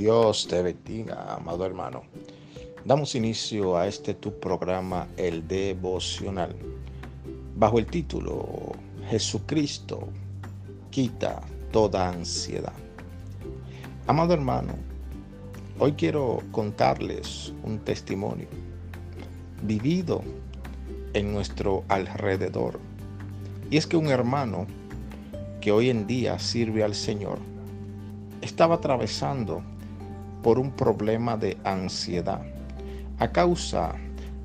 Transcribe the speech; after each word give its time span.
Dios 0.00 0.48
te 0.48 0.62
bendiga, 0.62 1.34
amado 1.34 1.66
hermano. 1.66 2.04
Damos 2.86 3.14
inicio 3.14 3.76
a 3.76 3.86
este 3.86 4.14
tu 4.14 4.32
programa, 4.40 5.06
el 5.18 5.46
devocional, 5.46 6.56
bajo 7.54 7.78
el 7.78 7.84
título 7.84 8.72
Jesucristo 9.10 10.08
quita 10.88 11.42
toda 11.70 12.08
ansiedad. 12.08 12.72
Amado 14.06 14.32
hermano, 14.32 14.72
hoy 15.78 15.92
quiero 15.92 16.38
contarles 16.50 17.52
un 17.62 17.78
testimonio 17.80 18.48
vivido 19.64 20.22
en 21.12 21.30
nuestro 21.30 21.84
alrededor. 21.88 22.80
Y 23.70 23.76
es 23.76 23.86
que 23.86 23.98
un 23.98 24.06
hermano 24.06 24.66
que 25.60 25.72
hoy 25.72 25.90
en 25.90 26.06
día 26.06 26.38
sirve 26.38 26.82
al 26.82 26.94
Señor 26.94 27.38
estaba 28.40 28.76
atravesando 28.76 29.62
por 30.42 30.58
un 30.58 30.70
problema 30.72 31.36
de 31.36 31.56
ansiedad 31.64 32.42
a 33.18 33.28
causa 33.32 33.94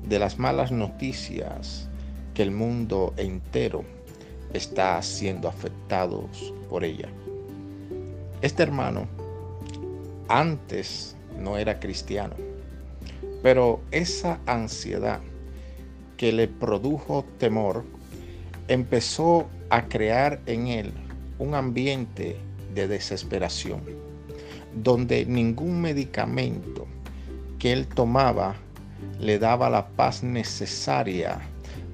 de 0.06 0.18
las 0.18 0.38
malas 0.38 0.70
noticias 0.70 1.88
que 2.34 2.42
el 2.42 2.50
mundo 2.50 3.14
entero 3.16 3.84
está 4.52 5.00
siendo 5.02 5.48
afectados 5.48 6.52
por 6.68 6.84
ella. 6.84 7.08
Este 8.42 8.62
hermano 8.62 9.08
antes 10.28 11.16
no 11.40 11.56
era 11.56 11.80
cristiano, 11.80 12.34
pero 13.42 13.80
esa 13.90 14.40
ansiedad 14.46 15.20
que 16.16 16.32
le 16.32 16.48
produjo 16.48 17.24
temor 17.38 17.84
empezó 18.68 19.46
a 19.70 19.88
crear 19.88 20.40
en 20.46 20.66
él 20.68 20.92
un 21.38 21.54
ambiente 21.54 22.36
de 22.74 22.88
desesperación, 22.88 23.82
donde 24.82 25.24
ningún 25.26 25.80
medicamento 25.80 26.86
que 27.58 27.72
él 27.72 27.86
tomaba 27.86 28.56
le 29.18 29.38
daba 29.38 29.70
la 29.70 29.88
paz 29.88 30.22
necesaria 30.22 31.40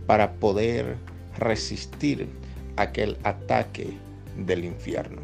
para 0.07 0.33
poder 0.35 0.97
resistir 1.39 2.29
aquel 2.77 3.17
ataque 3.23 3.97
del 4.37 4.65
infierno. 4.65 5.23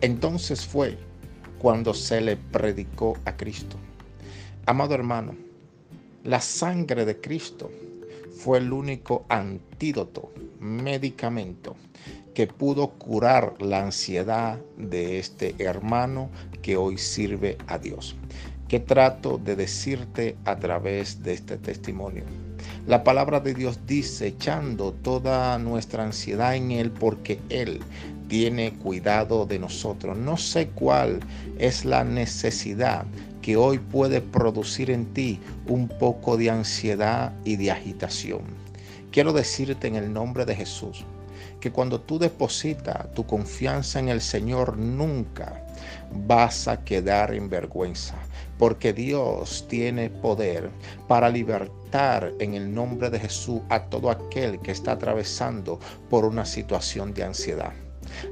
Entonces 0.00 0.64
fue 0.64 0.96
cuando 1.58 1.92
se 1.92 2.20
le 2.20 2.36
predicó 2.36 3.16
a 3.24 3.36
Cristo. 3.36 3.76
Amado 4.66 4.94
hermano, 4.94 5.34
la 6.22 6.40
sangre 6.40 7.04
de 7.04 7.20
Cristo 7.20 7.70
fue 8.30 8.58
el 8.58 8.72
único 8.72 9.24
antídoto, 9.28 10.32
medicamento 10.60 11.74
que 12.38 12.46
pudo 12.46 12.90
curar 12.90 13.60
la 13.60 13.82
ansiedad 13.82 14.60
de 14.76 15.18
este 15.18 15.56
hermano 15.58 16.30
que 16.62 16.76
hoy 16.76 16.96
sirve 16.96 17.58
a 17.66 17.78
Dios. 17.78 18.14
¿Qué 18.68 18.78
trato 18.78 19.38
de 19.38 19.56
decirte 19.56 20.36
a 20.44 20.54
través 20.54 21.20
de 21.24 21.32
este 21.32 21.56
testimonio? 21.56 22.22
La 22.86 23.02
palabra 23.02 23.40
de 23.40 23.54
Dios 23.54 23.80
dice, 23.88 24.28
echando 24.28 24.92
toda 24.92 25.58
nuestra 25.58 26.04
ansiedad 26.04 26.54
en 26.54 26.70
Él, 26.70 26.92
porque 26.92 27.40
Él 27.48 27.80
tiene 28.28 28.72
cuidado 28.72 29.44
de 29.44 29.58
nosotros. 29.58 30.16
No 30.16 30.36
sé 30.36 30.68
cuál 30.68 31.18
es 31.58 31.84
la 31.84 32.04
necesidad 32.04 33.04
que 33.42 33.56
hoy 33.56 33.80
puede 33.80 34.20
producir 34.20 34.92
en 34.92 35.06
ti 35.06 35.40
un 35.66 35.88
poco 35.88 36.36
de 36.36 36.50
ansiedad 36.50 37.32
y 37.44 37.56
de 37.56 37.72
agitación. 37.72 38.42
Quiero 39.10 39.32
decirte 39.32 39.88
en 39.88 39.96
el 39.96 40.12
nombre 40.12 40.44
de 40.44 40.54
Jesús, 40.54 41.04
que 41.60 41.72
cuando 41.72 42.00
tú 42.00 42.18
depositas 42.18 43.12
tu 43.14 43.26
confianza 43.26 43.98
en 43.98 44.08
el 44.08 44.20
Señor 44.20 44.76
nunca 44.76 45.64
vas 46.26 46.68
a 46.68 46.84
quedar 46.84 47.34
en 47.34 47.48
vergüenza, 47.48 48.14
porque 48.58 48.92
Dios 48.92 49.66
tiene 49.68 50.10
poder 50.10 50.70
para 51.06 51.28
libertar 51.28 52.32
en 52.38 52.54
el 52.54 52.72
nombre 52.72 53.10
de 53.10 53.20
Jesús 53.20 53.60
a 53.68 53.84
todo 53.84 54.10
aquel 54.10 54.60
que 54.60 54.72
está 54.72 54.92
atravesando 54.92 55.78
por 56.10 56.24
una 56.24 56.44
situación 56.44 57.14
de 57.14 57.24
ansiedad. 57.24 57.72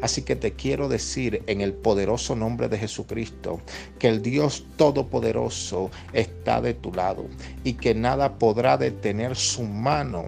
Así 0.01 0.23
que 0.23 0.37
te 0.37 0.53
quiero 0.53 0.89
decir 0.89 1.43
en 1.47 1.61
el 1.61 1.75
poderoso 1.75 2.35
nombre 2.35 2.69
de 2.69 2.79
Jesucristo 2.79 3.61
que 3.99 4.09
el 4.09 4.23
Dios 4.23 4.65
Todopoderoso 4.77 5.91
está 6.13 6.61
de 6.61 6.75
tu 6.75 6.93
lado 6.93 7.27
y 7.63 7.75
que 7.75 7.95
nada 7.95 8.39
podrá 8.39 8.77
detener 8.79 9.37
su 9.37 9.65
mano 9.65 10.25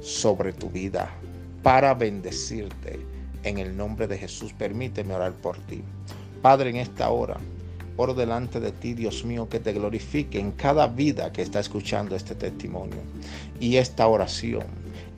sobre 0.00 0.52
tu 0.52 0.68
vida 0.70 1.14
para 1.62 1.94
bendecirte. 1.94 3.00
En 3.44 3.58
el 3.58 3.76
nombre 3.76 4.06
de 4.06 4.18
Jesús, 4.18 4.52
permíteme 4.52 5.14
orar 5.14 5.32
por 5.32 5.58
ti. 5.66 5.82
Padre, 6.42 6.70
en 6.70 6.76
esta 6.76 7.10
hora, 7.10 7.38
oro 7.96 8.14
delante 8.14 8.60
de 8.60 8.72
ti, 8.72 8.94
Dios 8.94 9.24
mío, 9.24 9.48
que 9.48 9.60
te 9.60 9.72
glorifique 9.72 10.38
en 10.38 10.52
cada 10.52 10.86
vida 10.86 11.32
que 11.32 11.42
está 11.42 11.60
escuchando 11.60 12.14
este 12.16 12.34
testimonio. 12.34 13.00
Y 13.60 13.76
esta 13.76 14.06
oración, 14.06 14.66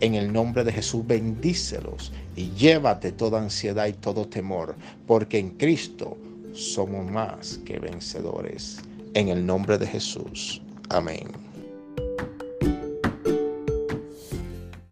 en 0.01 0.15
el 0.15 0.33
nombre 0.33 0.65
de 0.65 0.73
Jesús, 0.73 1.07
bendícelos 1.07 2.13
y 2.37 2.51
llévate 2.51 3.13
toda 3.13 3.41
ansiedad 3.41 3.87
y 3.87 3.93
todo 3.93 4.27
temor, 4.27 4.75
porque 5.07 5.39
en 5.39 5.51
Cristo 5.51 6.17
somos 6.53 7.11
más 7.11 7.59
que 7.65 7.79
vencedores. 7.79 8.81
En 9.15 9.29
el 9.29 9.45
nombre 9.47 9.79
de 9.79 9.87
Jesús. 9.87 10.61
Amén. 10.89 11.54